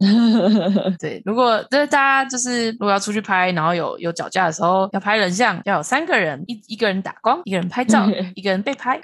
[0.00, 9.00] 嗯， 对，如果就是大家就是如果要出去拍，然后有有脚架的时候要拍人像，要有三个人，一一个人打光，一个人拍照， 一个人被拍，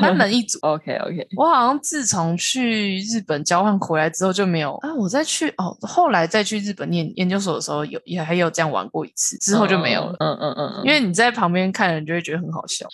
[0.00, 0.56] 三人一组。
[0.68, 10.16] OK OK，我好像自从去日本交换回来之后就没有啊，我再去哦，后来再去日本念研究所的时候有也还有这样玩过一次，之后就没有了。
[10.20, 12.86] 嗯嗯嗯嗯，因为你在旁边看人就会觉得很好笑，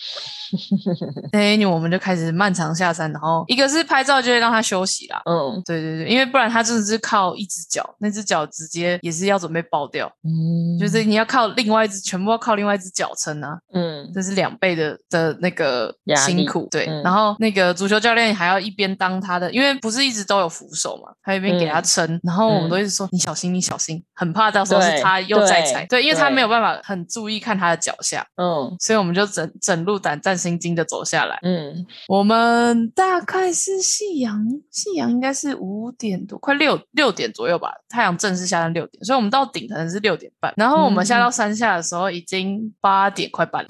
[1.31, 16.85] 对，我们就开始漫长下山，然后一个是拍照就会让他休息啦，嗯对对对，因为不然他真的是靠一只脚，那只脚直接也是要准备爆掉，嗯，就是你要靠另外一只，全部要靠另外一只脚撑啊，嗯这是两倍的的那个辛苦，对。
[16.87, 31.39] 嗯然后那个足球教练还要一边当他的，因为不是一直都有扶手嘛，他一边给他嗯撑，然后我们嗯都一直说、你小心，你小心，很怕到时候是他又在踩，对对，因为他没有办法很注意看他的脚下，嗯所以我们就整整路胆战心惊的走下来。
[31.43, 37.69] 嗯我们大概是夕阳，夕阳应该是五点多，快六六点左右吧。
[37.89, 40.53] 太阳正式下山六点，所以我们到顶可能是六点半。
[40.57, 41.21] 然后我们下嗯。
[41.21, 43.69] 到山下的时候已经八点快半了，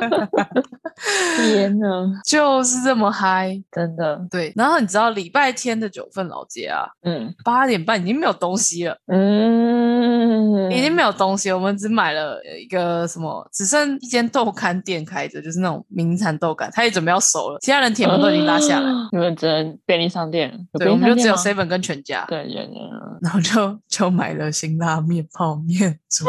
[1.36, 1.86] 天呐，
[2.24, 3.62] 就是这么嗨。
[3.70, 18.86] 真的，对，然后你知道礼拜天的九份老街啊，嗯八点半已经没有东西了，嗯，已经没有东西，我们只买了一个什么，只剩一间豆干店开着，就是那种名产豆干，它也准备要熟了，其他人铁门都已经拉下来。
[18.90, 22.24] 啊你们只能便利商店，有对，我们就只有 seven 跟全家。
[22.28, 22.44] 对
[23.22, 26.26] 然后就就买了辛拉面、泡面煮，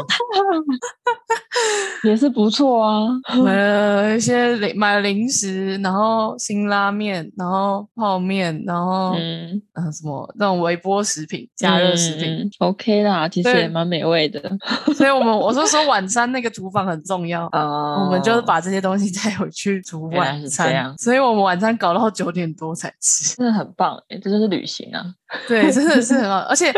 [2.08, 3.08] 也是不错啊。
[3.44, 12.38] 买了一些零买了零食，然后辛拉面，然后泡面，然后嗯，嗯、什么那种微波食品、加热食品。
[12.38, 14.42] 嗯 OK 啦，其实也蛮美味的。
[14.96, 17.46] 所以我们我是说晚餐那个厨房很重要。
[17.48, 23.36] 啊我们就是把这些东西 带回去煮晚餐所以我们晚餐搞到九点多才吃。
[23.36, 25.04] 真的很棒哎，这就是旅行啊。
[25.48, 26.72] 对，真的是很好，而且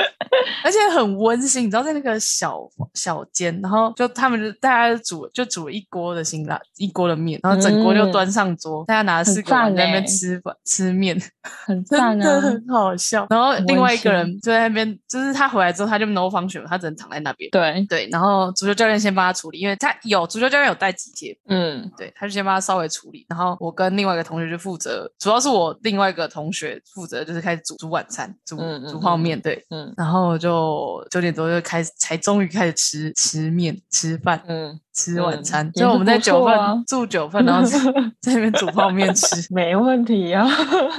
[0.63, 1.63] 而且很温馨。
[1.65, 2.59] 你知道，在那个小
[2.93, 11.19] 小间，然后就他们就大家煮就煮了一锅的辛辣，一锅的面，然后整锅就嗯端上桌，大家拿四个碗在那边欸吃饭吃面，
[11.65, 12.25] 很真赞啊！
[12.25, 13.27] 的很好笑。
[13.29, 17.49] 然后另外一个人就在那边，就是他回来之后他就 no function，他只能躺在那边。
[17.51, 35.71] 对，对，然后足球教练先帮他处理，因为他有足球教练有带几贴，嗯对，他就先帮他稍微处理，然后我跟另外一个同学就负责，主要是我另外一个同学负责，就是开始煮煮晚餐，煮煮泡面，对，嗯然后就九点多就开始，才终于开始吃吃面、吃饭、嗯，吃晚嗯餐。
[35.73, 37.63] 就我们在不九份、啊住九份，然后
[38.21, 40.47] 在那边煮泡面吃， 没问题啊，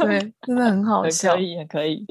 [0.00, 1.40] 对，真的很好很笑可。
[1.40, 2.06] 以，很可以。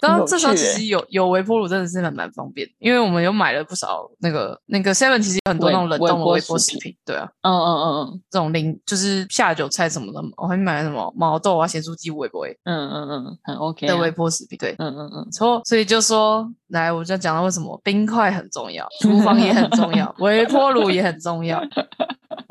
[0.00, 14.00] 然后这时候其实有有微波炉真的是蛮蛮方便，因为我们有买了不少那个那个 Seven，其实有很多那种冷冻的微波食食品，对啊，嗯嗯嗯嗯这种零就是下酒菜什么的，我还买了什么毛豆啊、咸酥鸡、微波嗯嗯嗯嗯，很 OK 的啊。
[14.00, 21.60] 微波食品，对，嗯嗯嗯，错，所以就说，来，我就讲到为什么冰块很重要，厨房也很重要， 微波炉也很重要，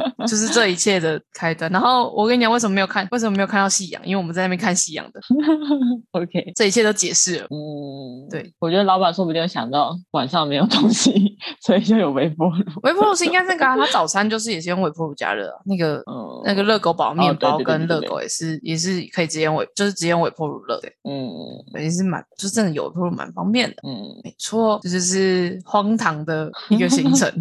[0.27, 1.71] 就是这一切的开端。
[1.71, 4.01] 然后我跟你讲，为什么没有看，为什么没有看到夕阳？
[4.05, 5.19] 因为我们在那边看夕阳的，
[6.11, 6.51] OK。
[6.55, 7.47] 这一切都解释了。
[7.49, 12.55] 嗯，对，我觉得老板说不定想到晚上没有东西， 所以就有微波炉。
[12.83, 15.95] 微波炉是应该是那个、啊，他早餐就是也是用微波炉加热啊，那个。
[16.07, 21.29] 嗯，那个热狗堡面包跟热狗也是也是可以直接用微，就是直接用微波炉热的，嗯
[21.73, 23.75] 对也是蛮，就是真的有微波炉蛮方便的。
[23.87, 27.31] 嗯，没错，这就是荒唐的一个行程。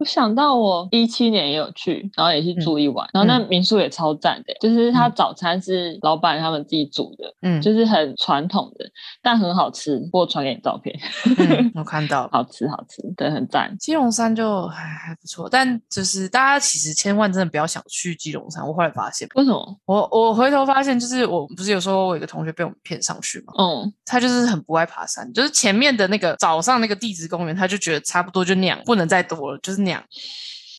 [0.00, 8.84] 我想到我一七年也有去，然后也去住一晚，然后那民宿也超赞的，就是他嗯早餐是老板他们自己煮的，嗯，就是很传统的，
[9.22, 10.00] 但很好吃。
[10.12, 10.98] 我有传给你照片，
[11.38, 12.28] 嗯， 我看到。
[12.32, 13.76] 好吃好吃，对，很赞。
[13.78, 18.66] 基隆山就还还不错，但就是大家其实千万真的不要想去基隆山。
[18.66, 19.78] 我后来发现，为什么？
[19.86, 30.02] 我我回头发现，就是我不是有说我有一个同学被我们骗上去嘛，嗯他就是很不爱爬山，就是前面的那个早上那个地质公园，他就觉得差不多就那样，不能再多了，就是那样。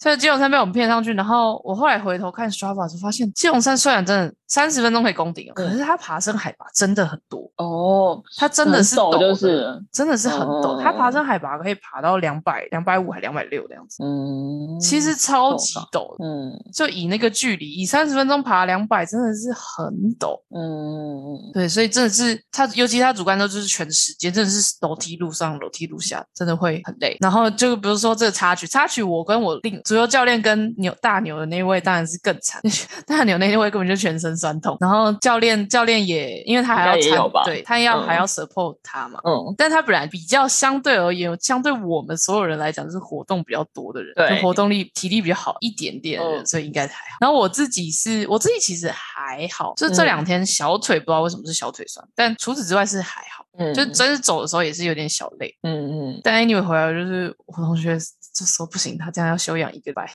[0.01, 16.09] 所以基隆山被我们骗上去，然后我后来回头看 Strava 时，发现基隆山虽然真的三十分钟可以攻顶哦，可嗯是它爬升海拔真的很多，哦，它真的是陡就是真的是很陡，它爬哦升海拔可以爬到两百、两百五还两百六这样子，嗯，其实超级陡。
[16.21, 19.85] 嗯就以那个距离，以三十分钟爬两百，真的是很
[20.19, 20.39] 陡。
[20.53, 27.15] 嗯对，所以真的是它，尤其它主干道就是全时间，真的是楼梯路上、楼梯路下，真的会很累。
[27.21, 32.61] 然后就比如说这个插曲，插曲我跟我另足球教练跟牛大牛的那位当然是更惨，
[33.05, 34.77] 大牛那位根本就全身酸痛。
[34.79, 39.19] 然后教练教练也因为他还要参对他要、还嗯要 support 他嘛。
[39.25, 47.17] 嗯但他本来比较相对而言，相对我们所有人来讲，是活动比较多的人，对就活动力、体力比较好一点点的人，嗯所以应该还好。
[47.19, 53.43] 然后我自己是，我自己其实还好，就这嗯两天小腿不知道为什么是小腿酸，但除此之外是还好。
[53.59, 57.97] 嗯，就真是走的时候也是有点小累，嗯嗯，但 anyway 回来就是我同学
[58.33, 60.09] 就说不行，他这样要休养一个礼拜。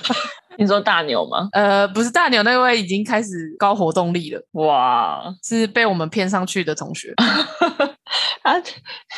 [0.58, 1.48] 你说大牛吗？
[1.52, 7.14] 呃，不是大牛那位已经开始高活动力了，哇，是被我们骗上去的同学。
[8.42, 8.60] 他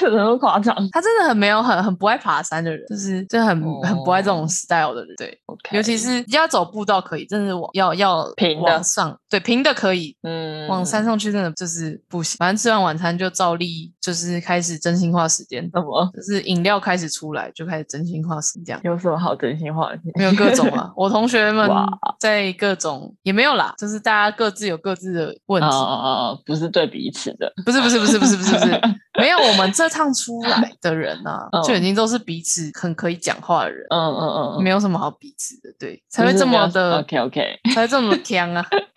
[0.01, 0.75] 怎么夸张？
[0.93, 3.49] 他真的很没有很很不爱爬山的人，就是就很、
[3.83, 4.49] 很不爱这种哦。
[4.49, 5.15] style 的人。
[5.17, 5.39] 对。
[5.71, 8.83] 尤其是要走步道可以，真的是往要要平的。
[8.83, 10.17] 上，对平的可以。
[10.23, 16.11] 嗯，往山上去真的就是不行，反正吃完晚餐就照例就是开始真心话时间，怎么？
[16.15, 18.79] 就是饮料开始出来就开始真心话时间。
[18.83, 20.01] 有什么好真心话的？
[20.17, 21.71] 没有各种啊， 我同学们
[22.19, 27.53] 在各种也没有啦，就是大家各自有各自的问哦题，哦哦哦，不是对彼此的。
[27.65, 28.81] 不是不是不是不是不是不 是，
[29.21, 38.67] 没有我们这趟出来的人呢、嗯就已经都是彼此很可以讲话的人，嗯嗯嗯，没有什么好彼此的，对，才会这么的，OK OK，才会这么的强啊，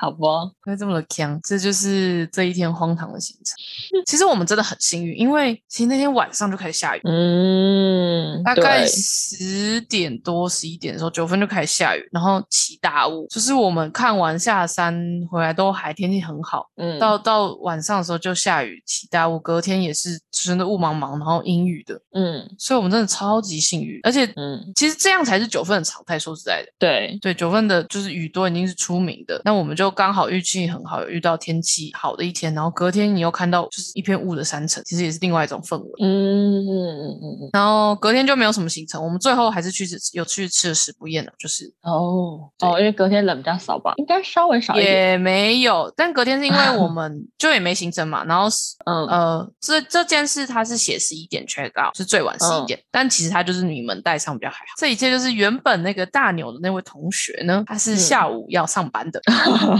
[0.00, 3.56] 好吧，才会这么的强，这就是这一天荒唐的行程。
[4.06, 13.26] 其实我们真的很幸运，因为其实那天晚上就开始下雨，嗯，大概十点多、十一点的时候，九分就开始下雨，然后起大雾。
[13.28, 14.96] 就是我们看完下山
[15.28, 23.98] 回来都还天气很好，嗯到到晚上的时候就下雨起大雾，隔天也是真的雾茫茫，然后阴雨的，嗯所以我们真的超级幸运。
[24.04, 35.90] 而且嗯，其实这样才是九份的常态，说实在的，对，对九份的就是雨多已经是出名的，那我们就就刚好运气很好，有遇到天气好的一天，然后隔天你又看到就是一片雾的山城，其实也是另外一种氛围。
[36.02, 37.38] 嗯嗯嗯嗯。
[37.40, 41.72] 嗯，然后隔天就没有什么行程，我们最后还是去吃有去吃了食不厌的，就是。
[41.82, 44.92] 哦哦，因为隔天人比较少吧，应该稍微少一点。
[44.92, 49.06] 也没有，但隔天是因为我们 就也没行程嘛，然后是嗯。
[49.06, 52.66] 呃，这这件事他是写十一点 check out，是最晚十一嗯。
[52.66, 54.72] 点，但其实他就是你们带上比较还好。
[54.76, 57.96] 这一切就是原本那个大牛的那位同学呢，他是嗯。
[57.96, 59.20] 下午要上班的，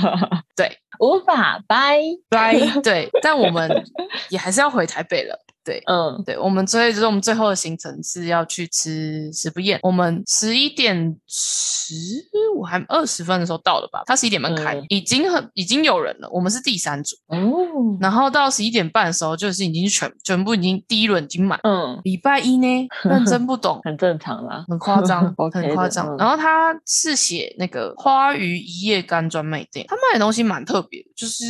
[0.57, 2.01] 对无法掰。
[2.28, 3.84] 掰对，但我们
[4.30, 5.82] 也还是要回台北了，对。
[5.86, 11.94] 嗯对我们所以就是我们最后的行程是要去吃食不厌，我们十一点十
[12.56, 14.02] 五还二十分的时候到了吧？
[14.06, 21.59] 他十一点半开，嗯已经很已经有人了，我们是第三组，哦然后到十一点半的时候就是已经全全部已经第一轮已经满。
[21.62, 24.64] 嗯，礼拜一呢， 认真不懂， 很正常啦。
[24.68, 26.06] 很夸张 很夸张。
[26.09, 31.44] 嗯然后他是写那个花鱼一夜干专卖店，他卖的东西蛮特别的，就是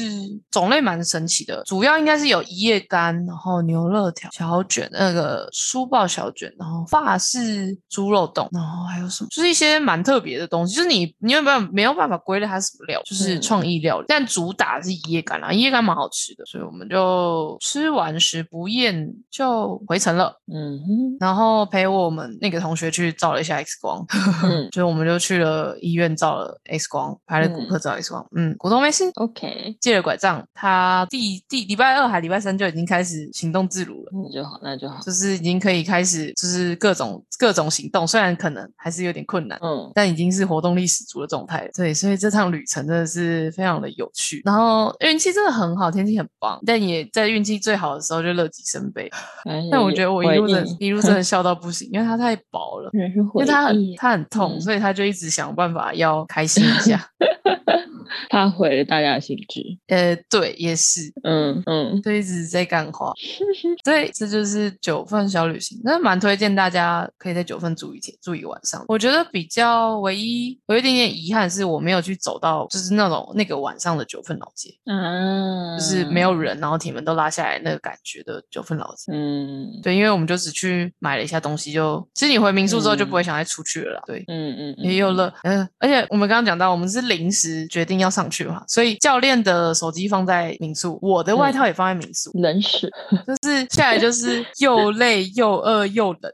[0.50, 1.62] 种类蛮神奇的。
[1.64, 3.88] 主要应该是有一夜干，然后牛
[4.32, 10.74] 小卷、那个书报小卷，然后法式猪肉冻，然后还有什么，就是一些蛮特别的东西。
[10.76, 14.04] 就是你你有没有没有办法归类它是什么料，就是嗯创意料理。
[14.08, 20.38] 但主打是一夜干啦，一夜干蛮好吃的，所以我们就吃完食不厌就回城了。
[20.52, 24.04] 嗯哼然后陪我们那个同学去照了一下 X 光，
[24.44, 35.00] 嗯就我们就去了医院照了 X 光，拍了骨科照 X 光，嗯，骨头没事，，OK，借了拐杖，他第第礼拜二还礼拜三就已经开始行动自那就好，那就好。
[35.02, 41.70] 就是已经可以开始，就是各种各种行动，虽然可能还是有点困难，嗯但已经是活动力十足的状态了。
[41.74, 49.10] 对，所以这趟旅程真的是非常的有趣，然后运气真的很好，天气很棒，但也在运气最好的时候就乐极生悲。
[49.70, 52.90] 但我觉得我一路真的一路真的笑到不行，因为它太薄了。
[52.92, 57.04] 因因为它很很他很痛，嗯所以他就一直想办法要开心一下。
[58.28, 59.62] 他毁了大家的兴致。
[59.88, 63.12] 呃，对，也是，嗯嗯就一直在干话。
[63.84, 68.84] 对，这就是九份小旅行，真的蛮推荐大家可以在九份住一天，住一晚上。
[68.88, 79.12] 我觉得比较唯一有一点点遗憾是我没有去走到就是那种那个晚上的九份老街，嗯，就是没有人，然后铁门都拉下来那个感觉的九份老街。
[79.12, 84.02] 嗯对，因为我们就只去买了一下东西就，其实你回民宿之后就不会想再出去了啦。
[84.06, 92.90] 对，嗯嗯也有了，呃，而且我们刚刚讲到，我们是临时决定要上去嘛，所以教练的手机放在民宿，我的外套也放在民宿，冷死，
[93.26, 96.32] 就是下来就是又累又饿又冷，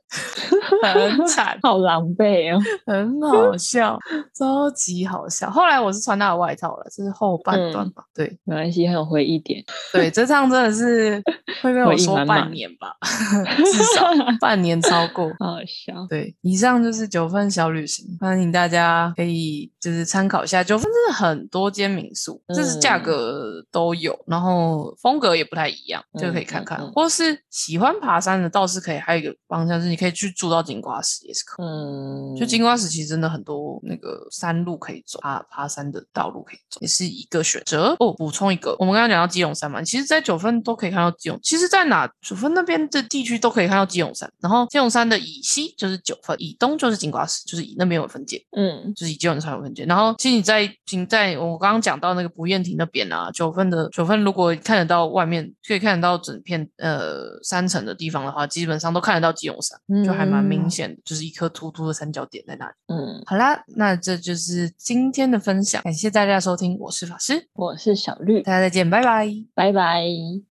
[0.83, 2.61] 很惨，好狼狈哦。
[2.87, 3.99] 很好笑，
[4.37, 5.51] 超级好笑。
[5.51, 8.05] 后来我是穿他的外套了，这是后半段吧？
[8.15, 9.63] 对没关系，很有回忆点。
[9.93, 11.23] 对，这趟真的是
[11.65, 14.07] 会被我说半年吧， 至少
[14.41, 15.29] 半年超过。
[15.39, 16.07] 好好笑。
[16.09, 20.63] 对，以上就是九份小旅行，欢迎大家可以就是参考一下。
[20.63, 26.79] 九份真的很多间民宿，就是价嗯格都有，然后风格也不太一样，就可以看看。
[26.79, 28.99] 嗯嗯嗯或是喜欢爬山的，倒是可以。
[28.99, 31.67] 还有一个方向是，你可以去住到金瓜石，也是可以。
[31.67, 37.95] 嗯，就金瓜石其实真的很多那个山路可以走，爬爬山的道路可以走，也是一个选择。
[37.99, 48.43] 哦，补充一个，我们刚刚讲到基隆山嘛，其实在九份都可以看到基隆，其实在哪九份那边的地区都可以看到基隆山，然后基隆山的以西就是九份，以东就是金瓜石，就是以那边有分界。
[48.57, 62.73] 嗯就是以基隆山有分界，然后其实你在仅在我刚刚讲到那个不厌亭那边啊，九份的九份，如果看得到外面可以看得到整片呃山城的地方的话，基本上都看得到基隆山，就还蛮明嗯显的，就是一颗突突的三角点在那里。
[62.89, 69.29] 嗯，好啦，那这就是今天的分享，感谢大家的收听，我是法师，我是小绿，大家再见，拜拜。
[69.55, 70.54] 拜拜。